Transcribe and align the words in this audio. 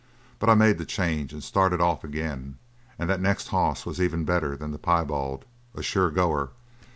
But 0.39 0.49
I 0.49 0.55
made 0.55 0.79
the 0.79 0.85
change 0.87 1.31
and 1.31 1.43
started 1.43 1.79
off 1.79 2.03
agin, 2.03 2.57
and 2.97 3.07
that 3.07 3.21
next 3.21 3.49
hoss 3.49 3.85
was 3.85 4.01
even 4.01 4.25
better 4.25 4.57
than 4.57 4.71
the 4.71 4.79
piebald 4.79 5.45
a 5.75 5.83
sure 5.83 6.09
goer! 6.09 6.49